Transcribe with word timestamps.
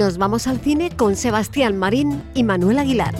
Nos 0.00 0.16
vamos 0.16 0.46
al 0.46 0.56
cine 0.60 0.88
con 0.96 1.14
Sebastián 1.14 1.76
Marín 1.76 2.22
y 2.34 2.42
Manuel 2.42 2.78
Aguilar. 2.78 3.12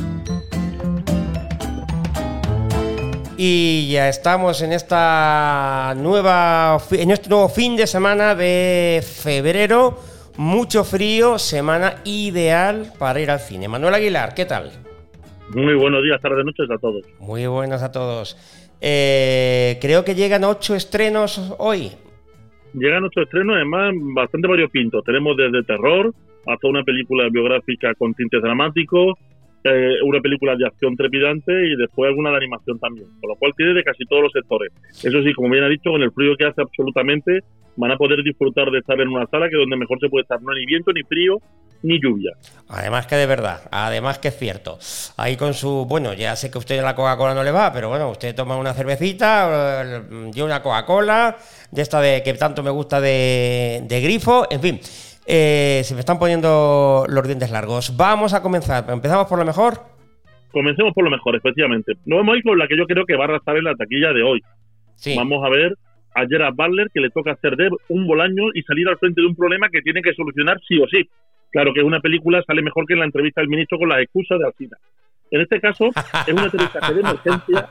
Y 3.37 3.93
ya 3.93 4.09
estamos 4.09 4.63
en 4.63 4.73
esta 4.73 5.93
nueva 5.99 6.79
en 6.93 7.11
este 7.11 7.29
nuevo 7.29 7.51
fin 7.51 7.77
de 7.77 7.87
semana 7.87 8.35
de 8.35 9.03
febrero. 9.05 9.99
Mucho 10.39 10.83
frío, 10.83 11.39
semana 11.39 11.97
ideal 12.07 12.95
para 12.99 13.21
ir 13.21 13.31
al 13.31 13.41
cine. 13.41 13.69
Manuel 13.69 13.93
Aguilar, 13.93 14.33
¿qué 14.35 14.47
tal? 14.47 14.71
Muy 15.55 15.75
buenos 15.75 16.03
días, 16.03 16.19
tardes, 16.23 16.47
noches 16.47 16.71
a 16.71 16.79
todos. 16.79 17.05
Muy 17.19 17.47
buenas 17.47 17.83
a 17.83 17.93
todos. 17.93 18.39
Eh, 18.81 19.77
creo 19.83 20.03
que 20.03 20.15
llegan 20.15 20.45
ocho 20.45 20.75
estrenos 20.75 21.55
hoy. 21.59 21.93
Llegan 22.73 23.05
ocho 23.05 23.21
estrenos, 23.21 23.57
además 23.57 23.93
bastante 24.15 24.49
variopintos. 24.49 25.05
Tenemos 25.05 25.37
desde 25.37 25.63
terror 25.65 26.15
hasta 26.47 26.69
una 26.69 26.83
película 26.83 27.29
biográfica 27.31 27.95
con 27.95 28.15
tintes 28.15 28.43
dramáticos, 28.43 29.19
eh, 29.63 29.97
una 30.05 30.21
película 30.21 30.57
de 30.57 30.67
acción 30.67 30.97
trepidante 30.97 31.53
y 31.53 31.77
después 31.77 32.09
alguna 32.09 32.31
de 32.31 32.37
animación 32.37 32.79
también, 32.79 33.09
con 33.21 33.29
lo 33.29 33.37
cual 33.37 33.53
tiene 33.57 33.75
de 33.75 33.85
casi 33.85 34.05
todos 34.07 34.23
los 34.23 34.33
sectores. 34.33 34.73
Eso 35.05 35.23
sí, 35.23 35.35
como 35.35 35.51
bien 35.51 35.65
ha 35.65 35.69
dicho, 35.69 35.91
con 35.91 36.03
el 36.03 36.13
frío 36.13 36.35
que 36.37 36.47
hace 36.47 36.63
absolutamente, 36.63 37.41
van 37.77 37.91
a 37.91 37.97
poder 37.97 38.23
disfrutar 38.23 38.71
de 38.71 38.79
estar 38.79 38.99
en 39.01 39.09
una 39.09 39.27
sala 39.27 39.51
que 39.51 39.57
donde 39.57 39.77
mejor 39.77 39.99
se 40.01 40.09
puede 40.09 40.23
estar, 40.23 40.41
no 40.41 40.53
hay 40.53 40.61
ni 40.61 40.67
viento, 40.67 40.93
ni 40.93 41.03
frío, 41.03 41.37
ni 41.83 42.01
lluvia. 42.01 42.33
Además 42.69 43.07
que 43.07 43.17
de 43.17 43.27
verdad, 43.27 43.61
además 43.71 44.19
que 44.19 44.29
es 44.29 44.39
cierto. 44.39 44.79
Ahí 45.19 45.37
con 45.37 45.53
su, 45.53 45.85
bueno, 45.87 46.15
ya 46.15 46.37
sé 46.37 46.51
que 46.51 46.57
a 46.57 46.61
usted 46.61 46.83
la 46.83 46.95
Coca-Cola 46.95 47.35
no 47.35 47.43
le 47.43 47.53
va, 47.53 47.71
pero 47.71 47.91
bueno, 47.91 48.11
usted 48.11 48.35
toma 48.35 48.57
una 48.57 48.73
cervecita, 48.73 49.83
eh, 49.85 50.31
yo 50.33 50.47
una 50.47 50.63
Coca-Cola, 50.63 51.37
de 51.71 51.83
esta 51.83 52.01
de 52.01 52.23
que 52.23 52.33
tanto 52.35 52.63
me 52.63 52.71
gusta 52.71 52.99
de 53.01 54.01
grifo, 54.03 54.47
en 54.51 54.61
fin. 54.61 54.81
Eh, 55.33 55.83
se 55.85 55.95
me 55.95 56.01
están 56.01 56.19
poniendo 56.19 57.05
los 57.09 57.25
dientes 57.25 57.53
largos. 57.53 57.97
Vamos 57.97 58.35
a 58.35 58.43
comenzar. 58.43 58.85
¿Empezamos 58.89 59.29
por 59.29 59.39
lo 59.39 59.45
mejor? 59.45 59.79
Comencemos 60.51 60.93
por 60.93 61.05
lo 61.05 61.11
mejor, 61.11 61.37
efectivamente. 61.37 61.93
Nos 62.05 62.19
vamos 62.19 62.35
a 62.35 62.39
ir 62.39 62.43
con 62.43 62.59
la 62.59 62.67
que 62.67 62.77
yo 62.77 62.85
creo 62.85 63.07
que 63.07 63.15
va 63.15 63.27
a 63.27 63.29
arrastrar 63.29 63.57
en 63.57 63.63
la 63.63 63.77
taquilla 63.77 64.13
de 64.13 64.25
hoy. 64.25 64.43
Vamos 65.15 65.45
a 65.45 65.49
ver 65.49 65.77
a 66.17 66.27
Gerard 66.27 66.57
Butler 66.57 66.91
que 66.93 67.01
le 67.01 67.11
toca 67.11 67.31
hacer 67.31 67.55
de 67.55 67.71
un 67.91 68.09
bolaño 68.09 68.47
y 68.55 68.63
salir 68.63 68.89
al 68.89 68.99
frente 68.99 69.21
de 69.21 69.29
un 69.29 69.37
problema 69.37 69.69
que 69.69 69.83
tiene 69.83 70.03
que 70.03 70.15
solucionar 70.15 70.61
sí 70.67 70.81
o 70.81 70.89
sí. 70.89 71.09
Claro 71.53 71.73
que 71.73 71.85
una 71.85 72.01
película 72.01 72.43
sale 72.45 72.61
mejor 72.61 72.85
que 72.87 72.95
en 72.95 72.99
la 72.99 73.05
entrevista 73.05 73.41
del 73.41 73.51
ministro 73.51 73.79
con 73.79 73.89
las 73.89 74.01
excusas 74.01 74.37
de 74.37 74.47
Alcina. 74.47 74.77
En 75.31 75.43
este 75.43 75.61
caso, 75.61 75.91
es 76.27 76.33
una 76.33 76.47
entrevista 76.47 76.93
de 76.93 77.01
emergencia 77.01 77.69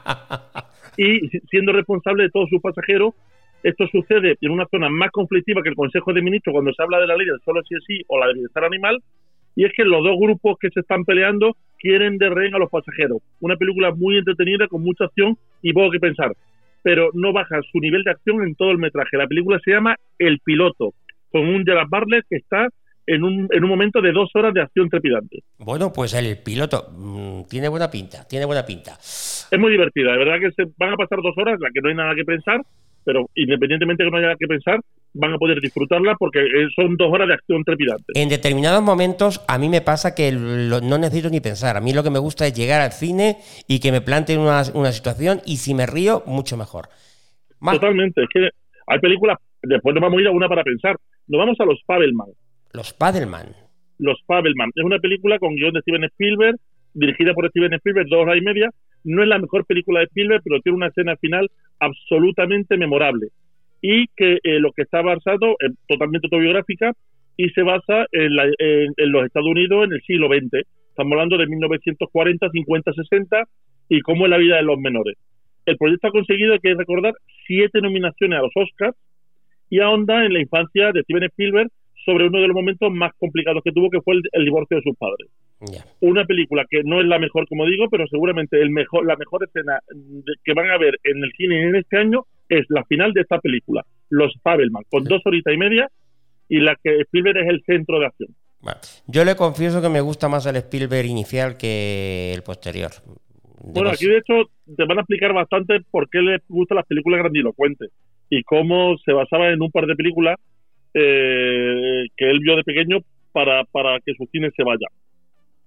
y 0.98 1.28
siendo 1.50 1.74
responsable 1.74 2.24
de 2.24 2.30
todos 2.30 2.48
sus 2.50 2.62
pasajeros, 2.62 3.16
esto 3.64 3.88
sucede 3.88 4.38
en 4.42 4.52
una 4.52 4.66
zona 4.68 4.90
más 4.90 5.12
conflictiva 5.12 5.62
que 5.62 5.70
el 5.70 5.76
Consejo 5.76 6.14
de 6.14 6.22
Ministros 6.22 6.54
cuando 6.54 6.74
se 6.74 6.82
habla 6.82 7.00
de 7.00 7.08
la 7.08 7.18
ley 7.18 7.28
del 7.28 7.40
solo 7.44 7.62
sí 7.68 7.76
es 7.76 7.84
sí 7.86 8.02
o 8.08 8.20
la 8.20 8.28
de 8.28 8.34
bienestar 8.34 8.64
animal, 8.64 9.00
y 9.56 9.66
es 9.66 9.72
que 9.76 9.84
los 9.84 10.04
dos 10.04 10.18
grupos 10.20 10.58
que 10.60 10.70
se 10.70 10.80
están 10.82 11.04
peleando 11.04 11.56
quieren 11.78 12.18
de 12.18 12.30
rehén 12.30 12.56
a 12.56 12.60
los 12.60 12.70
pasajeros. 12.70 13.22
Una 13.40 13.56
película 13.56 13.92
muy 13.92 14.18
entretenida, 14.18 14.68
con 14.68 14.84
mucha 14.84 15.06
acción 15.06 15.38
y 15.62 15.74
poco 15.74 15.92
que 15.92 16.00
pensar, 16.00 16.34
pero 16.84 17.10
no 17.14 17.34
baja 17.34 17.60
su 17.72 17.80
nivel 17.80 18.04
de 18.04 18.12
acción 18.12 18.42
en 18.44 18.56
todo 18.56 18.72
el 18.72 18.78
metraje. 18.78 19.18
La 19.18 19.28
película 19.28 19.60
se 19.64 19.72
llama 19.72 19.96
El 20.18 20.40
Piloto, 20.40 20.94
con 21.32 21.42
un 21.42 21.66
Gerard 21.66 21.90
Bartlett 21.90 22.26
que 22.30 22.38
está 22.38 22.70
en 23.08 23.24
un, 23.24 23.48
en 23.52 23.64
un 23.64 23.70
momento 23.70 24.02
de 24.02 24.12
dos 24.12 24.30
horas 24.36 24.54
de 24.54 24.62
acción 24.62 24.88
trepidante. 24.88 25.40
Bueno, 25.58 25.92
pues 25.92 26.14
el 26.14 26.38
piloto 26.44 26.90
mm, 26.96 27.50
tiene 27.50 27.68
buena 27.68 27.90
pinta, 27.90 28.28
tiene 28.28 28.46
buena 28.46 28.64
pinta. 28.64 28.98
Es 29.00 29.58
muy 29.60 29.72
divertida, 29.72 30.12
de 30.12 30.18
verdad 30.20 30.40
que 30.40 30.52
se 30.52 30.72
van 30.78 30.94
a 30.94 30.96
pasar 30.96 31.20
dos 31.24 31.36
horas, 31.38 31.60
la 31.60 31.70
que 31.74 31.82
no 31.82 31.90
hay 31.90 31.96
nada 31.96 32.14
que 32.14 32.24
pensar, 32.24 32.62
pero 33.04 33.30
independientemente 33.36 34.04
de 34.04 34.10
que 34.10 34.12
no 34.12 34.18
haya 34.18 34.36
que 34.38 34.48
pensar, 34.48 34.80
van 35.14 35.34
a 35.34 35.38
poder 35.38 35.60
disfrutarla 35.60 36.16
porque 36.18 36.40
eh, 36.40 36.68
son 36.76 36.96
dos 36.96 37.12
horas 37.12 37.28
de 37.28 37.34
acción 37.34 37.64
trepidante. 37.64 38.14
En 38.16 38.30
determinados 38.30 38.82
momentos 38.84 39.42
a 39.48 39.58
mí 39.58 39.70
me 39.70 39.82
pasa 39.82 40.14
que 40.14 40.32
no 40.32 40.98
necesito 40.98 41.30
ni 41.30 41.40
pensar. 41.40 41.78
A 41.78 41.82
mí 41.82 41.94
lo 41.94 42.04
que 42.04 42.10
me 42.10 42.20
gusta 42.20 42.46
es 42.46 42.54
llegar 42.54 42.82
al 42.82 42.92
cine 42.92 43.38
y 43.68 43.80
que 43.80 43.92
me 43.92 44.02
planteen 44.02 44.40
una, 44.40 44.92
situación 44.92 45.42
y 45.46 45.58
si 45.58 45.74
me 45.74 45.86
río, 45.86 46.24
mucho 46.26 46.58
mejor. 46.58 46.90
Totalmente. 47.60 48.24
Es 48.24 48.30
que 48.34 48.50
hay 48.88 49.00
películas, 49.00 49.38
después 49.62 49.94
nos 49.94 50.02
vamos 50.02 50.20
a 50.20 50.22
ir 50.22 50.28
a 50.28 50.32
una 50.32 50.48
para 50.48 50.64
pensar. 50.64 50.96
Nos 51.28 51.40
vamos 51.40 51.60
a 51.60 51.66
los 51.66 51.82
Fabelman. 51.86 52.30
Los 52.74 52.94
Padelman. 52.94 53.56
Los 53.98 54.22
Fabelman. 54.26 54.72
Es 54.76 54.84
una 54.84 55.00
película 55.00 55.38
con 55.40 55.56
guion 55.56 55.74
de 55.74 55.82
Steven 55.82 56.04
Spielberg, 56.06 56.56
dirigida 57.00 57.34
por 57.34 57.50
Steven 57.50 57.74
Spielberg, 57.74 58.08
dos 58.10 58.24
horas 58.24 58.38
y 58.38 58.42
media, 58.42 58.70
no 59.04 59.24
es 59.24 59.30
la 59.30 59.40
mejor 59.40 59.66
película 59.66 60.00
de 60.00 60.06
Spielberg, 60.08 60.42
pero 60.44 60.62
tiene 60.62 60.76
una 60.76 60.88
escena 60.88 61.16
final 61.18 61.50
absolutamente 61.80 62.78
memorable. 62.78 63.28
Y 63.82 64.08
que 64.16 64.40
eh, 64.44 64.60
lo 64.60 64.72
que 64.74 64.84
está 64.84 65.02
basado 65.02 65.56
es 65.60 65.72
totalmente 65.88 66.28
autobiográfica 66.28 66.92
y 67.38 67.50
se 67.52 67.64
basa 67.64 68.06
en, 68.12 68.36
los 69.12 69.26
Estados 69.26 69.50
Unidos 69.50 69.86
en 69.86 69.94
el 69.94 70.02
siglo 70.02 70.28
XX. 70.28 70.68
Estamos 70.90 71.14
hablando 71.14 71.38
de 71.38 71.48
1940, 71.48 72.50
50, 72.50 72.94
60 72.94 73.44
y 73.88 74.02
cómo 74.02 74.26
es 74.26 74.30
la 74.30 74.38
vida 74.38 74.58
de 74.58 74.64
los 74.64 74.78
menores. 74.78 75.18
El 75.66 75.78
proyecto 75.78 76.08
ha 76.08 76.12
conseguido, 76.12 76.54
hay 76.54 76.60
que 76.60 76.74
recordar, 76.74 77.14
siete 77.48 77.80
nominaciones 77.80 78.40
a 78.40 78.42
los 78.42 78.52
Oscars 78.56 78.98
y 79.70 79.80
ahonda 79.80 80.26
en 80.26 80.34
la 80.34 80.42
infancia 80.42 80.92
de 80.92 81.04
Steven 81.04 81.24
Spielberg 81.24 81.70
sobre 82.04 82.28
uno 82.28 82.42
de 82.42 82.48
los 82.48 82.56
momentos 82.56 82.92
más 82.92 83.14
complicados 83.18 83.64
que 83.64 83.72
tuvo, 83.72 83.90
que 83.90 84.02
fue 84.02 84.16
el 84.34 84.46
divorcio 84.46 84.78
de 84.78 84.84
sus 84.84 84.98
padres. 84.98 85.30
Una 86.00 86.24
película 86.26 86.66
que 86.70 86.84
no 86.84 87.02
es 87.02 87.08
la 87.08 87.20
mejor, 87.20 87.48
como 87.48 87.66
digo, 87.66 87.90
pero 87.90 88.08
seguramente 88.08 88.62
el 88.62 88.70
mejor, 88.70 89.06
la 89.06 89.18
mejor 89.18 89.44
escena 89.44 89.80
que 90.44 90.54
van 90.54 90.70
a 90.70 90.78
ver 90.78 90.98
en 91.04 91.24
el 91.24 91.32
cine 91.36 91.68
en 91.68 91.76
este 91.76 91.98
año 91.98 92.26
es 92.48 92.66
la 92.70 92.84
final 92.86 93.12
de 93.14 93.22
esta 93.22 93.40
película, 93.40 93.86
Los 94.10 94.34
Fabelman, 94.42 94.84
con 94.90 95.04
dos 95.04 95.22
horitas 95.26 95.54
y 95.54 95.58
media, 95.58 95.90
y 96.48 96.60
la 96.60 96.76
que 96.82 97.02
Spielberg 97.02 97.38
es 97.40 97.50
el 97.50 97.64
centro 97.66 98.00
de 98.00 98.06
acción. 98.06 98.30
yo 99.08 99.26
le 99.26 99.36
confieso 99.36 99.82
que 99.82 99.90
me 99.90 100.02
gusta 100.02 100.30
más 100.30 100.46
el 100.46 100.56
Spielberg 100.56 101.06
inicial 101.06 101.58
que 101.58 102.34
el 102.34 102.42
posterior. 102.42 102.92
bueno, 103.62 103.90
aquí 103.90 104.08
de 104.08 104.18
hecho 104.18 104.50
te 104.78 104.86
van 104.86 104.98
a 104.98 105.02
explicar 105.02 105.34
bastante 105.34 105.82
por 105.92 106.10
qué 106.10 106.20
le 106.20 106.40
gustan 106.48 106.78
las 106.78 106.88
películas 106.88 107.20
grandilocuentes 107.20 107.92
y 108.30 108.44
cómo 108.44 108.98
se 109.04 109.12
basaba 109.12 109.50
en 109.50 109.62
un 109.62 109.72
par 109.72 109.86
de 109.86 109.96
películas 109.96 110.38
eh, 110.94 112.06
que 112.16 112.32
él 112.32 112.40
vio 112.40 112.56
de 112.56 112.64
pequeño 112.64 113.00
para, 113.34 113.64
para 113.66 114.00
que 114.00 114.14
su 114.16 114.26
cine 114.32 114.50
se 114.56 114.64
vaya 114.64 114.88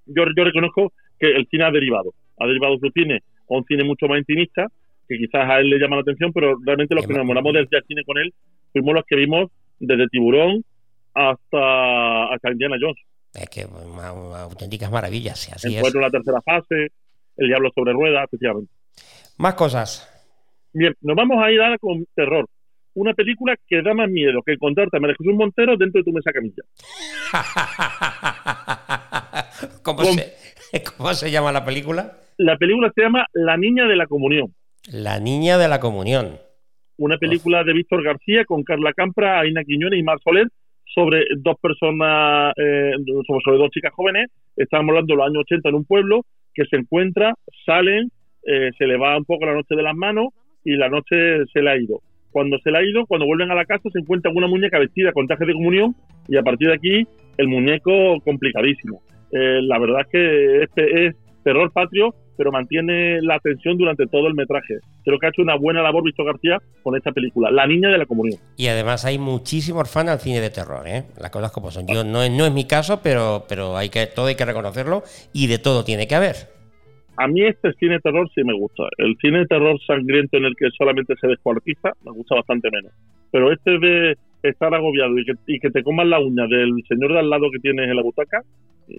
yo, 0.07 0.25
yo 0.37 0.45
reconozco 0.45 0.93
que 1.19 1.31
el 1.31 1.47
cine 1.51 1.65
ha 1.65 1.71
derivado, 1.71 2.13
ha 2.39 2.47
derivado 2.47 2.79
su 2.79 2.91
cine 2.91 3.23
a 3.49 3.55
un 3.55 3.65
cine 3.65 3.85
mucho 3.85 4.07
más 4.07 4.19
intimista, 4.19 4.67
que 5.09 5.19
quizás 5.19 5.49
a 5.49 5.61
él 5.61 5.71
le 5.71 5.79
llama 5.79 5.97
la 5.97 6.03
atención, 6.03 6.33
pero 6.33 6.57
realmente 6.65 6.95
los 6.95 7.07
que 7.07 7.13
nos 7.13 7.19
enamoramos 7.19 7.53
del 7.53 7.69
cine 7.87 8.03
con 8.05 8.19
él 8.19 8.33
fuimos 8.73 8.95
los 8.95 9.05
que 9.05 9.17
vimos 9.17 9.51
desde 9.79 10.09
Tiburón 10.09 10.65
hasta, 11.15 12.33
hasta 12.33 12.51
Indiana 12.51 12.77
Jones. 12.81 12.99
Es 13.35 13.49
que 13.49 13.63
auténticas 13.63 14.91
maravillas. 14.91 15.51
Así 15.53 15.77
Encuentro 15.77 16.01
la 16.01 16.11
tercera 16.11 16.41
fase, 16.43 16.89
El 17.37 17.49
Diablo 17.49 17.71
sobre 17.75 17.93
Ruedas, 17.93 18.25
efectivamente. 18.25 18.73
Más 19.39 19.55
cosas. 19.55 20.09
Bien, 20.73 20.95
nos 21.01 21.17
vamos 21.17 21.43
a 21.43 21.51
ir 21.51 21.61
ahora 21.61 21.79
con 21.79 22.07
terror. 22.15 22.47
Una 22.95 23.15
película 23.15 23.57
que 23.67 23.83
da 23.83 23.95
más 23.95 24.11
miedo 24.11 24.43
que 24.45 24.53
encontrarte 24.53 24.97
a 24.97 25.01
María 25.01 25.17
Jesús 25.19 25.35
Montero 25.35 25.77
dentro 25.77 26.01
de 26.01 26.05
tu 26.05 26.13
mesa 26.13 26.33
camilla. 26.33 26.63
¿Cómo, 29.83 30.05
se, 30.05 30.33
¿Cómo 30.97 31.15
se 31.15 31.31
llama 31.31 31.53
la 31.53 31.65
película? 31.65 32.13
La 32.39 32.57
película 32.57 32.91
se 32.95 33.03
llama 33.03 33.27
La 33.33 33.57
Niña 33.57 33.87
de 33.87 33.97
la 33.97 34.07
Comunión. 34.07 34.55
La 34.93 35.21
Niña 35.21 35.59
de 35.59 35.69
la 35.69 35.81
Comunión. 35.81 36.39
Una 36.99 37.17
película 37.17 37.65
de 37.65 37.73
Víctor 37.73 38.03
García 38.03 38.45
con 38.45 38.63
Carla 38.63 38.93
Campra, 38.93 39.41
Aina 39.41 39.65
Quiñones 39.65 39.99
y 39.99 40.03
Mar 40.03 40.19
Soler 40.23 40.49
sobre 40.95 41.25
dos 41.39 41.57
personas, 41.61 42.53
eh, 42.57 42.93
sobre, 43.27 43.59
dos 43.59 43.71
chicas 43.71 43.93
jóvenes. 43.95 44.31
Estamos 44.57 44.91
hablando 44.91 45.15
de 45.15 45.17
los 45.17 45.27
años 45.27 45.45
80 45.51 45.69
en 45.69 45.75
un 45.75 45.85
pueblo 45.85 46.25
que 46.55 46.65
se 46.67 46.77
encuentra, 46.77 47.35
salen, 47.65 48.11
eh, 48.47 48.71
se 48.77 48.87
le 48.87 48.99
va 48.99 49.17
un 49.17 49.25
poco 49.25 49.47
la 49.47 49.55
noche 49.55 49.75
de 49.75 49.83
las 49.83 49.95
manos 49.95 50.29
y 50.65 50.77
la 50.77 50.89
noche 50.89 51.47
se 51.53 51.63
le 51.63 51.71
ha 51.71 51.77
ido. 51.77 52.01
Cuando 52.33 52.59
se 52.59 52.71
le 52.71 52.79
ha 52.79 52.83
ido, 52.83 53.07
cuando 53.07 53.27
vuelven 53.27 53.51
a 53.51 53.55
la 53.55 53.65
casa, 53.65 53.89
se 53.93 53.99
encuentran 53.99 54.37
una 54.37 54.47
muñeca 54.47 54.79
vestida 54.79 55.13
con 55.13 55.27
traje 55.27 55.47
de 55.47 55.53
comunión 55.53 55.95
y 56.29 56.37
a 56.37 56.43
partir 56.43 56.69
de 56.69 56.75
aquí 56.75 57.07
el 57.37 57.49
muñeco 57.49 58.19
complicadísimo. 58.25 59.03
Eh, 59.33 59.61
la 59.63 59.79
verdad 59.79 60.01
es 60.03 60.07
que 60.09 60.63
este 60.63 61.07
es 61.07 61.17
terror 61.45 61.73
patrio, 61.73 62.15
pero 62.37 62.53
mantiene 62.53 63.21
la 63.21 63.35
atención 63.35 63.77
durante 63.77 64.07
todo 64.07 64.27
el 64.29 64.35
metraje. 64.35 64.79
Creo 65.05 65.19
que 65.19 65.27
ha 65.27 65.29
hecho 65.29 65.43
una 65.43 65.57
buena 65.57 65.83
labor 65.83 66.05
Víctor 66.05 66.27
García 66.27 66.59
con 66.83 66.97
esta 66.97 67.13
película, 67.13 67.51
La 67.51 67.67
Niña 67.67 67.89
de 67.89 67.99
la 67.99 68.07
Comunión. 68.07 68.41
Y 68.57 68.69
además 68.69 69.05
hay 69.05 69.19
muchísimos 69.19 69.91
fans 69.91 70.11
al 70.11 70.21
cine 70.21 70.41
de 70.41 70.51
terror, 70.51 70.87
¿eh? 70.87 71.05
Las 71.21 71.31
cosas 71.31 71.53
como 71.53 71.71
son. 71.71 71.87
Yo 71.87 72.05
no, 72.05 72.29
no 72.29 72.47
es 72.47 72.53
mi 72.53 72.67
caso, 72.67 73.01
pero, 73.03 73.45
pero 73.49 73.77
hay 73.77 73.89
que, 73.89 74.07
todo 74.07 74.27
hay 74.27 74.35
que 74.35 74.45
reconocerlo 74.45 75.03
y 75.33 75.47
de 75.47 75.59
todo 75.59 75.85
tiene 75.85 76.07
que 76.07 76.15
haber. 76.15 76.52
A 77.17 77.29
mí 77.29 77.45
este 77.45 77.73
cine 77.75 78.01
terror 78.01 78.29
sí 78.35 78.43
me 78.43 78.55
gusta. 78.55 78.85
El 78.99 79.17
cine 79.21 79.47
terror 79.47 79.79
sangriento 79.87 80.39
en 80.39 80.47
el 80.47 80.57
que 80.57 80.71
solamente 80.77 81.15
se 81.21 81.27
descuartiza 81.27 81.93
me 82.05 82.13
gusta 82.13 82.37
bastante 82.37 82.71
menos. 82.71 82.93
Pero 83.31 83.53
este 83.53 83.79
de 83.79 84.17
estar 84.43 84.75
agobiado 84.75 85.19
y 85.19 85.25
que, 85.25 85.33
y 85.47 85.59
que 85.61 85.71
te 85.71 85.83
coman 85.83 86.11
la 86.11 86.21
uña 86.21 86.47
del 86.47 86.73
señor 86.89 87.13
de 87.13 87.19
al 87.21 87.31
lado 87.31 87.51
que 87.53 87.59
tienes 87.61 87.89
en 87.89 87.97
la 87.97 88.03
butaca, 88.03 88.43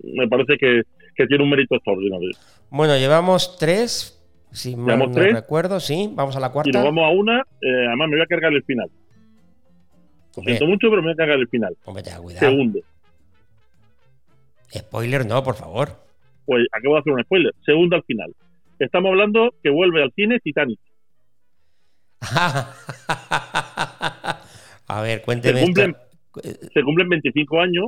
me 0.03 0.27
parece 0.27 0.57
que, 0.57 0.83
tiene 1.27 1.43
un 1.43 1.49
mérito 1.49 1.75
extraordinario. 1.75 2.31
Bueno, 2.69 2.97
llevamos 2.97 3.57
tres, 3.57 4.19
si 4.51 4.75
me 4.75 4.95
recuerdo, 4.95 5.79
sí, 5.79 6.09
vamos 6.13 6.35
a 6.35 6.39
la 6.39 6.51
cuarta. 6.51 6.69
Y 6.69 6.73
nos 6.73 6.83
vamos 6.83 7.05
a 7.05 7.09
una, 7.09 7.39
eh, 7.61 7.87
además 7.87 8.09
me 8.09 8.15
voy 8.15 8.23
a 8.23 8.27
cargar 8.27 8.53
el 8.53 8.63
final. 8.63 8.89
Lo 10.35 10.43
siento 10.43 10.65
mucho, 10.65 10.89
pero 10.89 11.01
me 11.01 11.07
voy 11.07 11.13
a 11.13 11.15
cargar 11.15 11.39
el 11.39 11.47
final. 11.47 11.75
cuidado. 11.83 12.39
Segundo. 12.39 12.79
Spoiler 14.75 15.25
no, 15.25 15.43
por 15.43 15.55
favor. 15.55 16.03
Pues 16.45 16.65
acabo 16.71 16.95
de 16.95 17.01
hacer 17.01 17.13
un 17.13 17.23
spoiler. 17.23 17.53
Segundo 17.65 17.95
al 17.95 18.03
final. 18.03 18.33
Estamos 18.79 19.09
hablando 19.09 19.53
que 19.61 19.69
vuelve 19.69 20.03
al 20.03 20.11
cine 20.13 20.39
Titanic. 20.39 20.79
A 24.87 25.01
ver, 25.01 25.21
cuénteme. 25.21 25.59
Se 25.59 25.65
cumplen, 25.65 25.95
se 26.73 26.83
cumplen 26.83 27.09
25 27.09 27.61
años 27.61 27.85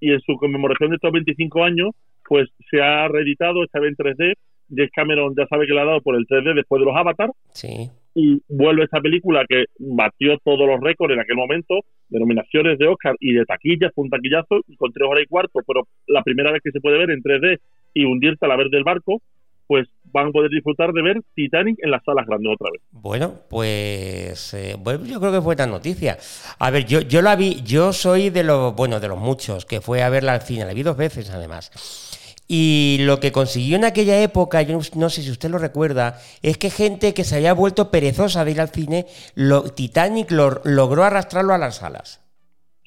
y 0.00 0.12
en 0.12 0.20
su 0.20 0.36
conmemoración 0.36 0.90
de 0.90 0.96
estos 0.96 1.12
25 1.12 1.64
años, 1.64 1.90
pues 2.24 2.48
se 2.70 2.80
ha 2.82 3.08
reeditado 3.08 3.64
esta 3.64 3.80
vez 3.80 3.94
en 3.98 4.04
3D. 4.04 4.34
James 4.74 4.90
Cameron 4.94 5.34
ya 5.36 5.46
sabe 5.48 5.66
que 5.66 5.74
le 5.74 5.80
ha 5.80 5.84
dado 5.84 6.00
por 6.00 6.14
el 6.14 6.26
3D 6.26 6.54
después 6.54 6.80
de 6.80 6.86
los 6.86 6.96
Avatar 6.96 7.30
Sí. 7.52 7.90
Y 8.14 8.42
vuelve 8.48 8.84
esta 8.84 9.00
película 9.00 9.44
que 9.48 9.64
batió 9.78 10.38
todos 10.44 10.66
los 10.66 10.80
récords 10.80 11.14
en 11.14 11.20
aquel 11.20 11.36
momento 11.36 11.80
de 12.08 12.18
nominaciones 12.18 12.78
de 12.78 12.88
Oscar 12.88 13.14
y 13.20 13.32
de 13.32 13.44
taquillas, 13.44 13.92
fue 13.94 14.04
un 14.04 14.10
taquillazo 14.10 14.60
con 14.76 14.92
tres 14.92 15.08
horas 15.08 15.24
y 15.24 15.28
cuarto, 15.28 15.60
pero 15.66 15.86
la 16.06 16.22
primera 16.22 16.50
vez 16.50 16.60
que 16.62 16.72
se 16.72 16.80
puede 16.80 16.98
ver 16.98 17.10
en 17.10 17.22
3D 17.22 17.58
y 17.94 18.04
hundirse 18.04 18.44
a 18.44 18.48
la 18.48 18.56
vez 18.56 18.70
del 18.70 18.84
barco, 18.84 19.22
pues 19.70 19.86
van 20.12 20.26
a 20.26 20.30
poder 20.32 20.50
disfrutar 20.50 20.92
de 20.92 21.00
ver 21.00 21.22
Titanic 21.36 21.78
en 21.80 21.92
las 21.92 22.02
salas 22.02 22.26
grandes 22.26 22.52
otra 22.52 22.72
vez. 22.72 22.82
Bueno, 22.90 23.34
pues 23.48 24.52
eh, 24.54 24.74
bueno, 24.76 25.04
yo 25.06 25.20
creo 25.20 25.30
que 25.30 25.40
fue 25.40 25.54
tan 25.54 25.70
noticia. 25.70 26.18
A 26.58 26.70
ver, 26.72 26.86
yo, 26.86 27.00
yo 27.02 27.22
la 27.22 27.36
vi, 27.36 27.62
yo 27.62 27.92
soy 27.92 28.30
de 28.30 28.42
los, 28.42 28.74
bueno, 28.74 28.98
de 28.98 29.06
los 29.06 29.18
muchos 29.18 29.66
que 29.66 29.80
fue 29.80 30.02
a 30.02 30.10
verla 30.10 30.32
al 30.32 30.40
cine, 30.40 30.64
la 30.64 30.74
vi 30.74 30.82
dos 30.82 30.96
veces 30.96 31.30
además. 31.30 32.09
Y 32.52 32.96
lo 33.02 33.20
que 33.20 33.30
consiguió 33.30 33.76
en 33.76 33.84
aquella 33.84 34.20
época, 34.24 34.60
yo 34.62 34.76
no, 34.96 35.08
sé 35.08 35.22
si 35.22 35.30
usted 35.30 35.50
lo 35.50 35.58
recuerda, 35.58 36.18
es 36.42 36.58
que 36.58 36.68
gente 36.68 37.14
que 37.14 37.22
se 37.22 37.36
había 37.36 37.52
vuelto 37.52 37.92
perezosa 37.92 38.44
de 38.44 38.50
ir 38.50 38.60
al 38.60 38.70
cine, 38.70 39.06
lo, 39.36 39.62
Titanic 39.70 40.32
lo- 40.32 40.60
logró 40.64 41.04
arrastrarlo 41.04 41.54
a 41.54 41.58
las 41.58 41.76
salas. 41.76 42.20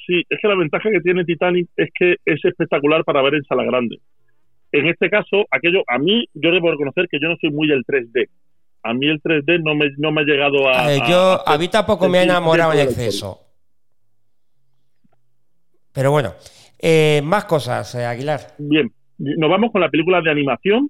Sí, 0.05 0.21
es 0.29 0.37
que 0.41 0.49
la 0.49 0.55
ventaja 0.57 0.91
que 0.91 0.99
tiene 0.99 1.23
Titanic 1.23 1.69
es 1.77 1.89
que 1.97 2.17
es 2.25 2.43
espectacular 2.43 3.05
para 3.05 3.21
ver 3.21 3.35
en 3.35 3.43
sala 3.45 3.63
grande. 3.63 3.99
En 4.73 4.85
este 4.89 5.09
caso, 5.09 5.45
aquello, 5.49 5.83
a 5.87 5.97
mí, 5.97 6.25
yo 6.33 6.51
debo 6.51 6.69
reconocer 6.69 7.07
que 7.09 7.19
yo 7.21 7.29
no 7.29 7.37
soy 7.39 7.51
muy 7.51 7.69
del 7.69 7.85
3D. 7.85 8.27
A 8.83 8.93
mí 8.93 9.07
el 9.07 9.21
3D 9.21 9.61
no 9.63 9.75
me, 9.75 9.91
no 9.97 10.11
me 10.11 10.23
ha 10.23 10.25
llegado 10.25 10.67
a... 10.67 10.91
Eh, 10.93 10.99
yo, 11.07 11.41
a- 11.47 11.53
a 11.53 11.57
mí 11.57 11.69
tampoco 11.69 12.09
me 12.09 12.17
ha 12.17 12.23
enamorado 12.23 12.73
en 12.73 12.79
exceso. 12.81 13.39
Pero 15.93 16.11
bueno, 16.11 16.33
eh, 16.79 17.21
más 17.23 17.45
cosas, 17.45 17.95
eh, 17.95 18.03
Aguilar. 18.05 18.55
Bien, 18.57 18.91
nos 19.23 19.49
vamos 19.49 19.71
con 19.71 19.81
la 19.81 19.89
película 19.89 20.21
de 20.21 20.29
animación 20.29 20.89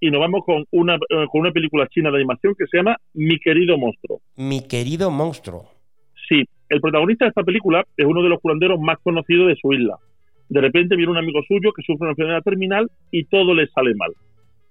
y 0.00 0.10
nos 0.10 0.20
vamos 0.20 0.44
con 0.44 0.64
una, 0.70 0.94
eh, 0.94 1.26
con 1.30 1.42
una 1.42 1.52
película 1.52 1.86
china 1.88 2.10
de 2.10 2.16
animación 2.16 2.54
que 2.58 2.66
se 2.66 2.78
llama 2.78 2.96
Mi 3.12 3.38
querido 3.38 3.76
monstruo. 3.76 4.20
Mi 4.36 4.66
querido 4.66 5.10
monstruo. 5.10 5.68
Sí, 6.28 6.44
el 6.70 6.80
protagonista 6.80 7.26
de 7.26 7.30
esta 7.30 7.42
película 7.42 7.84
es 7.96 8.06
uno 8.06 8.22
de 8.22 8.30
los 8.30 8.40
curanderos 8.40 8.80
más 8.80 8.98
conocidos 9.02 9.48
de 9.48 9.56
su 9.56 9.72
isla. 9.72 9.96
De 10.48 10.60
repente 10.60 10.96
viene 10.96 11.12
un 11.12 11.18
amigo 11.18 11.40
suyo 11.46 11.72
que 11.72 11.82
sufre 11.82 12.04
una 12.04 12.12
enfermedad 12.12 12.42
terminal 12.42 12.90
y 13.10 13.24
todo 13.24 13.54
le 13.54 13.66
sale 13.68 13.94
mal. 13.94 14.12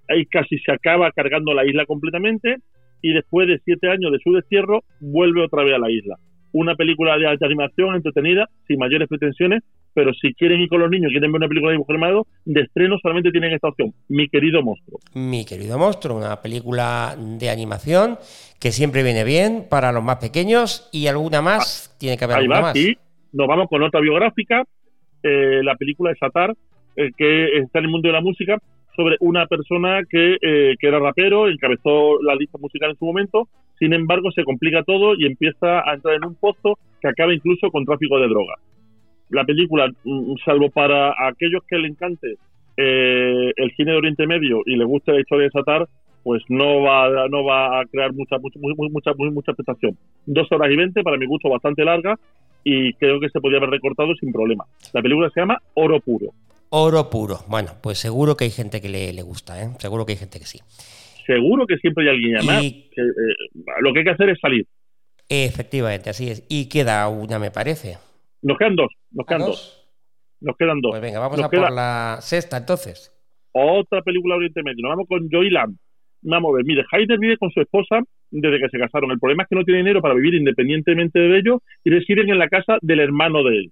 Ahí 0.10 0.26
casi 0.26 0.58
se 0.60 0.72
acaba 0.72 1.12
cargando 1.12 1.54
la 1.54 1.66
isla 1.66 1.86
completamente 1.86 2.58
y 3.02 3.14
después 3.14 3.48
de 3.48 3.60
siete 3.64 3.90
años 3.90 4.12
de 4.12 4.20
su 4.20 4.34
destierro 4.34 4.84
vuelve 5.00 5.44
otra 5.44 5.64
vez 5.64 5.76
a 5.76 5.80
la 5.80 5.92
isla. 5.92 6.16
Una 6.52 6.76
película 6.76 7.18
de 7.18 7.28
alta 7.28 7.46
animación 7.46 7.96
entretenida, 7.96 8.50
sin 8.68 8.80
mayores 8.80 9.08
pretensiones, 9.08 9.62
pero 10.00 10.14
si 10.14 10.34
quieren 10.34 10.62
ir 10.62 10.70
con 10.70 10.80
los 10.80 10.90
niños, 10.90 11.12
quieren 11.12 11.30
ver 11.30 11.40
una 11.40 11.50
película 11.50 11.72
de 11.72 11.74
dibujo 11.74 11.92
animado, 11.92 12.26
de 12.46 12.62
estreno 12.62 12.98
solamente 13.02 13.32
tienen 13.32 13.52
esta 13.52 13.68
opción, 13.68 13.94
Mi 14.08 14.30
querido 14.30 14.64
monstruo. 14.64 14.98
Mi 15.14 15.44
querido 15.44 15.78
monstruo, 15.78 16.16
una 16.16 16.42
película 16.42 17.18
de 17.18 17.50
animación 17.50 18.18
que 18.62 18.72
siempre 18.72 19.04
viene 19.04 19.26
bien 19.26 19.66
para 19.70 19.92
los 19.92 20.02
más 20.02 20.16
pequeños 20.16 20.88
y 20.94 21.08
alguna 21.08 21.42
más, 21.42 21.94
tiene 22.00 22.16
que 22.16 22.24
haber 22.24 22.38
Ahí 22.38 22.44
alguna 22.44 22.62
va, 22.62 22.74
más. 22.74 22.78
Nos 23.34 23.48
vamos 23.48 23.68
con 23.68 23.84
otra 23.84 24.00
biográfica, 24.00 24.64
eh, 25.22 25.60
la 25.64 25.76
película 25.76 26.12
de 26.12 26.16
Satar, 26.16 26.56
eh, 26.96 27.12
que 27.18 27.58
está 27.58 27.80
en 27.80 27.86
el 27.86 27.92
mundo 27.92 28.08
de 28.08 28.14
la 28.14 28.22
música, 28.22 28.58
sobre 28.96 29.18
una 29.20 29.48
persona 29.48 30.00
que, 30.10 30.38
eh, 30.42 30.76
que 30.80 30.88
era 30.88 31.00
rapero, 31.00 31.50
encabezó 31.50 32.24
la 32.24 32.36
lista 32.36 32.58
musical 32.58 32.92
en 32.92 32.98
su 32.98 33.04
momento, 33.04 33.50
sin 33.78 33.92
embargo 33.92 34.32
se 34.32 34.46
complica 34.46 34.82
todo 34.84 35.16
y 35.16 35.26
empieza 35.26 35.82
a 35.82 35.94
entrar 35.94 36.16
en 36.16 36.26
un 36.26 36.36
pozo 36.36 36.80
que 37.02 37.10
acaba 37.10 37.34
incluso 37.34 37.70
con 37.70 37.84
tráfico 37.84 38.18
de 38.18 38.30
drogas. 38.30 38.60
La 39.30 39.44
película, 39.46 39.88
mm, 40.04 40.36
salvo 40.44 40.70
para 40.70 41.14
aquellos 41.28 41.64
que 41.68 41.78
le 41.78 41.88
encante 41.88 42.36
eh, 42.78 43.52
el 43.56 43.76
cine 43.76 43.92
de 43.92 43.98
Oriente 43.98 44.28
Medio 44.28 44.62
y 44.66 44.76
le 44.76 44.86
guste 44.86 45.12
la 45.12 45.20
historia 45.20 45.46
de 45.46 45.52
Satar, 45.52 45.88
pues 46.24 46.44
no 46.50 46.82
va, 46.82 47.28
no 47.30 47.44
va 47.44 47.82
a 47.82 47.86
crear 47.86 48.14
mucha, 48.14 48.38
mucha, 48.40 48.60
mucha, 48.60 48.90
mucha, 48.92 49.32
mucha 49.32 49.52
expectación. 49.52 49.98
Dos 50.26 50.52
horas 50.52 50.72
y 50.72 50.76
veinte, 50.76 51.04
para 51.04 51.18
mi 51.18 51.26
gusto, 51.26 51.50
bastante 51.50 51.84
larga, 51.84 52.16
y 52.64 52.94
creo 52.94 53.20
que 53.20 53.30
se 53.30 53.40
podía 53.40 53.58
haber 53.58 53.70
recortado 53.70 54.14
sin 54.16 54.32
problema. 54.32 54.66
La 54.94 55.02
película 55.02 55.30
se 55.34 55.40
llama 55.42 55.58
Oro 55.76 56.00
Puro. 56.00 56.28
Oro 56.72 57.10
puro. 57.10 57.40
Bueno, 57.48 57.72
pues 57.82 57.98
seguro 57.98 58.38
que 58.38 58.44
hay 58.44 58.52
gente 58.52 58.80
que 58.80 58.90
le, 58.90 59.12
le 59.12 59.24
gusta, 59.24 59.62
¿eh? 59.62 59.70
Seguro 59.80 60.06
que 60.06 60.12
hay 60.12 60.18
gente 60.20 60.38
que 60.40 60.46
sí. 60.46 60.60
Seguro 61.26 61.66
que 61.66 61.78
siempre 61.78 62.04
hay 62.04 62.16
alguien 62.16 62.46
más. 62.46 62.64
Y- 62.64 62.90
que, 62.94 63.02
eh, 63.02 63.62
lo 63.82 63.92
que 63.92 64.00
hay 64.00 64.06
que 64.06 64.12
hacer 64.12 64.30
es 64.30 64.40
salir. 64.40 64.68
Efectivamente, 65.28 66.10
así 66.12 66.30
es. 66.30 66.46
Y 66.48 66.70
queda 66.70 67.08
una, 67.08 67.40
me 67.40 67.50
parece. 67.50 67.98
Nos 68.42 68.58
quedan 68.58 68.76
dos, 68.76 68.92
nos 69.12 69.26
quedan 69.26 69.42
¿A 69.42 69.46
dos, 69.46 69.56
dos? 69.56 69.90
nos 70.42 70.58
quedan 70.58 70.82
dos. 70.82 70.92
Pues 70.92 71.02
venga, 71.02 71.20
vamos 71.20 71.38
Nos 71.38 71.48
a 71.48 71.50
queda 71.50 71.62
por 71.68 71.72
la 71.76 72.18
sexta 72.22 72.58
entonces. 72.58 73.12
otra 73.52 74.02
película 74.02 74.36
Oriente 74.36 74.64
Medio. 74.64 74.82
Nos 74.84 74.92
vamos 74.92 75.08
con 75.08 75.30
Joy 75.30 75.50
Lam. 75.50 75.78
Vamos 76.22 76.52
a 76.52 76.58
ver, 76.58 76.66
mire, 76.66 76.84
Haider 76.92 77.18
vive 77.20 77.38
con 77.38 77.50
su 77.52 77.62
esposa 77.62 78.02
desde 78.30 78.60
que 78.60 78.70
se 78.70 78.78
casaron. 78.80 79.12
El 79.12 79.20
problema 79.20 79.44
es 79.44 79.50
que 79.50 79.56
no 79.56 79.64
tiene 79.64 79.80
dinero 79.80 80.02
para 80.02 80.14
vivir 80.16 80.34
independientemente 80.36 81.18
de 81.20 81.38
ellos 81.40 81.60
y 81.84 81.90
residen 81.92 82.30
en 82.30 82.38
la 82.38 82.50
casa 82.50 82.78
del 82.82 83.00
hermano 83.00 83.44
de 83.44 83.58
él. 83.58 83.72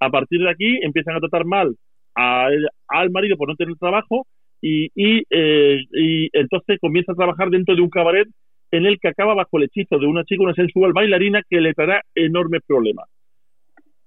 A 0.00 0.10
partir 0.10 0.40
de 0.40 0.50
aquí 0.50 0.78
empiezan 0.82 1.16
a 1.16 1.20
tratar 1.20 1.44
mal 1.44 1.74
a 2.14 2.48
él- 2.50 2.68
al 2.88 3.10
marido 3.10 3.36
por 3.36 3.48
no 3.48 3.56
tener 3.56 3.76
trabajo 3.76 4.26
y, 4.60 4.86
y, 4.94 5.22
eh, 5.30 5.80
y 5.92 6.28
entonces 6.32 6.78
comienza 6.80 7.12
a 7.12 7.16
trabajar 7.16 7.50
dentro 7.50 7.74
de 7.74 7.82
un 7.82 7.90
cabaret 7.90 8.26
en 8.70 8.86
el 8.86 8.98
que 8.98 9.08
acaba 9.08 9.34
bajo 9.34 9.58
el 9.58 9.64
hechizo 9.64 9.98
de 9.98 10.06
una 10.06 10.24
chica, 10.24 10.42
una 10.42 10.54
sensual 10.54 10.92
bailarina 10.94 11.42
que 11.48 11.60
le 11.60 11.74
traerá 11.74 12.02
enormes 12.14 12.62
problemas. 12.66 13.06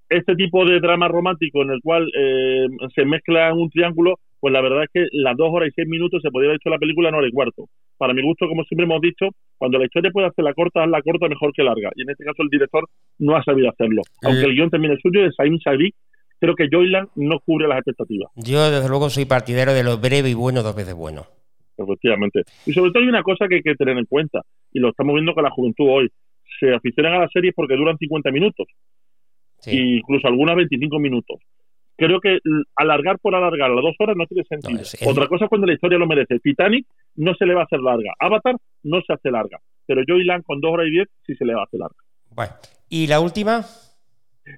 Este 0.10 0.36
tipo 0.36 0.66
de 0.66 0.80
drama 0.80 1.08
romántico 1.08 1.62
en 1.64 1.72
el 1.72 1.82
cual 1.82 2.12
eh, 2.18 2.68
se 2.94 3.06
mezcla 3.06 3.50
en 3.50 3.58
un 3.58 3.70
triángulo, 3.70 4.20
pues 4.40 4.54
la 4.54 4.62
verdad 4.62 4.84
es 4.84 4.90
que 4.94 5.08
las 5.14 5.36
dos 5.36 5.50
horas 5.52 5.70
y 5.70 5.72
seis 5.74 5.88
minutos 5.88 6.22
se 6.22 6.30
podría 6.30 6.50
haber 6.52 6.58
hecho 6.62 6.70
la 6.70 6.78
película 6.78 7.10
en 7.10 7.16
hora 7.16 7.28
y 7.28 7.32
cuarto. 7.32 7.66
Para 7.98 8.14
mi 8.14 8.22
gusto, 8.22 8.48
como 8.48 8.64
siempre 8.66 8.86
hemos 8.86 9.02
dicho, 9.02 9.30
cuando 9.58 9.80
la 9.80 9.86
historia 9.86 10.12
puede 10.12 10.28
hacerla 10.28 10.54
corta, 10.54 10.84
hazla 10.84 11.02
corta 11.02 11.28
mejor 11.28 11.52
que 11.54 11.64
larga. 11.64 11.90
Y 11.96 12.04
en 12.04 12.10
este 12.12 12.24
caso 12.24 12.44
el 12.44 12.50
director 12.50 12.86
no 13.20 13.36
ha 13.36 13.44
sabido 13.44 13.70
hacerlo. 13.70 14.04
Aunque 14.24 14.42
Eh. 14.42 14.46
el 14.46 14.54
guion 14.56 14.70
también 14.70 14.94
es 14.94 15.00
suyo, 15.02 15.24
de 15.24 15.32
Saim 15.32 15.58
Sadik, 15.60 15.96
creo 16.40 16.54
que 16.56 16.68
Joyland 16.72 17.10
no 17.16 17.40
cubre 17.40 17.68
las 17.68 17.78
expectativas. 17.80 18.30
Yo, 18.36 18.70
desde 18.70 18.88
luego, 18.90 19.10
soy 19.10 19.26
partidario 19.26 19.74
de 19.74 19.84
lo 19.84 19.98
breve 19.98 20.30
y 20.30 20.34
bueno 20.36 20.62
dos 20.62 20.76
veces 20.76 20.94
bueno. 20.94 21.24
efectivamente. 21.78 22.44
Y 22.66 22.74
sobre 22.74 22.92
todo 22.92 23.04
hay 23.04 23.10
una 23.10 23.24
cosa 23.24 23.48
que 23.48 23.56
hay 23.56 23.62
que 23.62 23.76
tener 23.76 23.98
en 23.98 24.06
cuenta, 24.06 24.42
y 24.72 24.80
lo 24.80 24.90
estamos 24.90 25.14
viendo 25.16 25.34
con 25.34 25.44
la 25.44 25.50
juventud 25.50 25.88
hoy. 25.90 26.10
Se 26.60 26.74
aficionan 26.74 27.14
a 27.16 27.20
las 27.20 27.32
series 27.34 27.54
porque 27.54 27.76
duran 27.76 27.98
50 27.98 28.32
minutos, 28.32 28.68
Sí. 29.66 29.78
e 29.78 29.98
incluso 29.98 30.28
algunas 30.28 30.56
25 30.56 31.00
minutos. 31.00 31.40
Creo 31.98 32.20
que 32.20 32.40
alargar 32.76 33.20
por 33.20 33.36
alargar 33.36 33.70
las 33.72 33.82
dos 33.82 33.96
horas 34.00 34.16
no 34.18 34.26
tiene 34.28 34.44
sentido. 34.44 34.74
No, 34.76 34.82
es- 34.82 34.94
es- 34.96 35.08
Otra 35.08 35.28
cosa 35.28 35.46
es 35.46 35.50
cuando 35.50 35.66
la 35.68 35.74
historia 35.74 35.98
lo 35.98 36.08
merece. 36.08 36.40
Titanic 36.40 36.86
no 37.16 37.34
se 37.36 37.46
le 37.46 37.54
va 37.54 37.62
a 37.62 37.64
hacer 37.66 37.80
larga. 37.80 38.12
Avatar 38.20 38.56
no 38.84 39.02
se 39.02 39.14
hace 39.14 39.32
larga. 39.32 39.60
Pero 39.86 40.02
Joyland 40.06 40.44
con 40.44 40.60
dos 40.60 40.74
horas 40.74 40.88
y 40.88 40.92
diez 40.92 41.08
sí 41.26 41.36
se 41.36 41.46
le 41.46 41.54
va 41.56 41.62
a 41.62 41.64
hacer 41.66 41.80
larga. 41.80 41.96
Bueno, 42.32 42.52
¿y 42.90 43.08
la 43.08 43.20
última? 43.22 43.64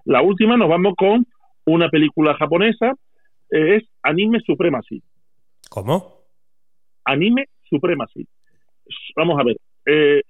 La 0.06 0.22
última 0.24 0.58
nos 0.58 0.68
vamos 0.68 0.96
con 0.98 1.26
una 1.66 1.90
película 1.90 2.34
japonesa, 2.36 2.94
eh, 3.52 3.76
es 3.76 3.84
Anime 4.02 4.40
Supremacy. 4.40 5.04
¿Cómo? 5.70 6.22
Anime 7.06 7.46
Supremacy. 7.70 8.26
Vamos 9.16 9.40
a 9.40 9.44
ver, 9.44 9.58
eh, 9.86 10.22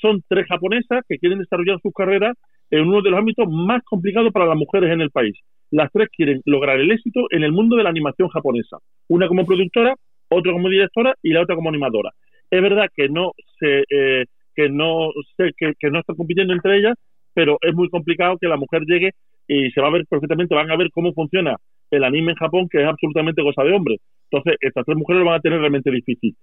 son 0.00 0.22
tres 0.28 0.46
japonesas 0.48 1.04
que 1.08 1.18
quieren 1.18 1.38
desarrollar 1.40 1.80
sus 1.82 1.92
carreras 1.92 2.36
en 2.70 2.88
uno 2.88 3.02
de 3.02 3.10
los 3.10 3.18
ámbitos 3.18 3.48
más 3.48 3.82
complicados 3.84 4.32
para 4.32 4.46
las 4.46 4.56
mujeres 4.56 4.92
en 4.92 5.00
el 5.00 5.10
país. 5.10 5.36
Las 5.70 5.90
tres 5.92 6.08
quieren 6.14 6.40
lograr 6.44 6.80
el 6.80 6.90
éxito 6.90 7.26
en 7.30 7.42
el 7.42 7.52
mundo 7.52 7.76
de 7.76 7.82
la 7.82 7.90
animación 7.90 8.28
japonesa. 8.28 8.78
Una 9.08 9.28
como 9.28 9.44
productora, 9.44 9.94
otra 10.28 10.52
como 10.52 10.68
directora 10.68 11.14
y 11.22 11.30
la 11.30 11.42
otra 11.42 11.56
como 11.56 11.68
animadora. 11.68 12.10
Es 12.50 12.62
verdad 12.62 12.88
que 12.94 13.08
no 13.08 13.32
se, 13.58 13.84
eh, 13.90 14.24
que 14.54 14.68
no 14.68 15.10
sé 15.36 15.52
que, 15.56 15.90
no 15.90 16.00
están 16.00 16.16
compitiendo 16.16 16.52
entre 16.52 16.78
ellas, 16.78 16.94
pero 17.34 17.58
es 17.60 17.74
muy 17.74 17.88
complicado 17.90 18.38
que 18.40 18.48
la 18.48 18.56
mujer 18.56 18.82
llegue 18.86 19.12
y 19.46 19.70
se 19.70 19.80
va 19.80 19.88
a 19.88 19.92
ver 19.92 20.04
perfectamente, 20.08 20.54
van 20.54 20.70
a 20.70 20.76
ver 20.76 20.90
cómo 20.90 21.12
funciona 21.12 21.56
el 21.90 22.04
anime 22.04 22.32
en 22.32 22.36
Japón, 22.36 22.68
que 22.70 22.82
es 22.82 22.86
absolutamente 22.86 23.42
cosa 23.42 23.62
de 23.62 23.72
hombre. 23.72 23.98
Entonces, 24.30 24.56
estas 24.60 24.84
tres 24.84 24.98
mujeres 24.98 25.20
lo 25.20 25.26
van 25.26 25.38
a 25.38 25.40
tener 25.40 25.60
realmente 25.60 25.90
difícil. 25.90 26.34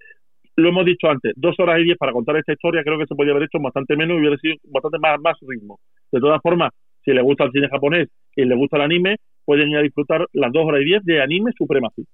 Lo 0.55 0.69
hemos 0.69 0.85
dicho 0.85 1.09
antes, 1.09 1.33
dos 1.35 1.59
horas 1.59 1.81
y 1.81 1.83
diez 1.83 1.97
para 1.97 2.13
contar 2.13 2.37
esta 2.37 2.53
historia, 2.53 2.83
creo 2.83 2.97
que 2.97 3.05
se 3.05 3.15
podría 3.15 3.33
haber 3.33 3.47
hecho 3.47 3.59
bastante 3.61 3.97
menos 3.97 4.15
y 4.15 4.19
hubiera 4.21 4.37
sido 4.37 4.55
bastante 4.71 4.97
más, 4.99 5.19
más 5.19 5.35
ritmo. 5.41 5.77
De 6.11 6.19
todas 6.19 6.41
formas, 6.41 6.71
si 7.03 7.11
les 7.11 7.23
gusta 7.23 7.43
el 7.45 7.51
cine 7.51 7.67
japonés 7.69 8.09
y 8.35 8.45
les 8.45 8.57
gusta 8.57 8.77
el 8.77 8.83
anime, 8.83 9.17
pueden 9.45 9.69
ir 9.69 9.77
a 9.77 9.81
disfrutar 9.81 10.25
las 10.33 10.51
dos 10.51 10.65
horas 10.65 10.81
y 10.81 10.85
diez 10.85 11.03
de 11.03 11.21
Anime 11.21 11.51
Supremacy. 11.57 12.05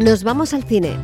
Nos 0.00 0.24
vamos 0.24 0.54
al 0.54 0.62
cine. 0.62 0.96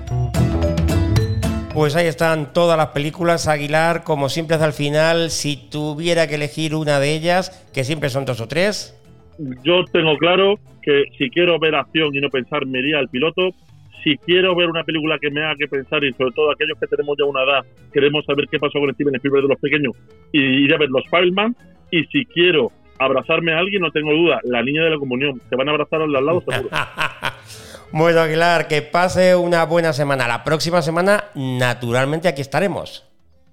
Pues 1.74 1.94
ahí 1.94 2.06
están 2.06 2.52
todas 2.52 2.76
las 2.76 2.88
películas. 2.88 3.46
Aguilar, 3.46 4.02
como 4.02 4.28
siempre, 4.28 4.54
hasta 4.54 4.66
el 4.66 4.72
final, 4.72 5.30
si 5.30 5.68
tuviera 5.70 6.26
que 6.26 6.34
elegir 6.34 6.74
una 6.74 6.98
de 6.98 7.14
ellas, 7.14 7.50
que 7.72 7.84
siempre 7.84 8.08
son 8.08 8.24
dos 8.24 8.40
o 8.40 8.48
tres. 8.48 8.98
yo 9.62 9.84
tengo 9.92 10.16
claro 10.16 10.56
que 10.82 11.04
si 11.16 11.30
quiero 11.30 11.58
ver 11.60 11.74
acción 11.74 12.14
y 12.14 12.20
no 12.20 12.30
pensar, 12.30 12.66
me 12.66 12.80
iría 12.80 12.98
al 12.98 13.08
piloto. 13.08 13.50
Si 14.02 14.16
quiero 14.18 14.54
ver 14.54 14.68
una 14.68 14.84
película 14.84 15.18
que 15.18 15.30
me 15.30 15.42
haga 15.42 15.56
que 15.56 15.68
pensar, 15.68 16.02
y 16.04 16.12
sobre 16.12 16.32
todo 16.32 16.50
aquellos 16.50 16.78
que 16.78 16.86
tenemos 16.86 17.16
ya 17.18 17.24
una 17.24 17.42
edad, 17.42 17.64
queremos 17.92 18.24
saber 18.24 18.46
qué 18.50 18.58
pasó 18.58 18.78
con 18.78 18.92
Steven 18.94 19.14
Spielberg 19.16 19.42
de 19.42 19.48
los 19.48 19.60
pequeños, 19.60 19.92
y 20.32 20.40
iré 20.64 20.74
a 20.74 20.78
ver 20.78 20.88
los 20.90 21.04
Fireman. 21.10 21.56
Y 21.90 22.04
si 22.04 22.24
quiero 22.26 22.70
abrazarme 22.98 23.52
a 23.52 23.58
alguien, 23.58 23.82
no 23.82 23.90
tengo 23.90 24.12
duda, 24.12 24.40
la 24.44 24.62
niña 24.62 24.84
de 24.84 24.90
la 24.90 24.98
comunión. 24.98 25.40
Se 25.48 25.56
van 25.56 25.68
a 25.68 25.72
abrazar 25.72 26.02
al 26.02 26.12
lado 26.12 26.42
seguro. 26.46 26.68
bueno, 27.92 28.20
Aguilar, 28.20 28.68
que 28.68 28.82
pase 28.82 29.36
una 29.36 29.64
buena 29.64 29.92
semana. 29.92 30.28
La 30.28 30.44
próxima 30.44 30.82
semana, 30.82 31.24
naturalmente, 31.34 32.28
aquí 32.28 32.42
estaremos. 32.42 33.04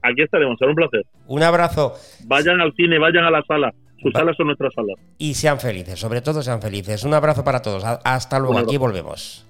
Aquí 0.01 0.21
estaremos, 0.21 0.57
será 0.59 0.69
un 0.69 0.75
placer. 0.75 1.03
Un 1.27 1.43
abrazo. 1.43 1.93
Vayan 2.25 2.61
al 2.61 2.73
cine, 2.73 2.99
vayan 2.99 3.23
a 3.23 3.31
la 3.31 3.41
sala. 3.43 3.73
Sus 4.01 4.13
salas 4.13 4.35
son 4.37 4.47
nuestras 4.47 4.71
salas. 4.73 4.95
Y 5.17 5.33
sean 5.33 5.59
felices, 5.59 5.99
sobre 5.99 6.21
todo 6.21 6.43
sean 6.43 6.61
felices. 6.61 7.03
Un 7.03 7.13
abrazo 7.13 7.43
para 7.43 7.61
todos. 7.61 7.83
Hasta 8.03 8.39
luego, 8.39 8.59
aquí 8.59 8.77
volvemos. 8.77 9.45